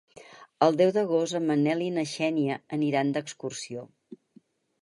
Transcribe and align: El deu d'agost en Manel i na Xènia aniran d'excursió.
El 0.67 0.77
deu 0.79 0.93
d'agost 0.95 1.37
en 1.39 1.45
Manel 1.51 1.83
i 1.87 1.91
na 1.99 2.05
Xènia 2.13 2.57
aniran 2.79 3.15
d'excursió. 3.19 3.89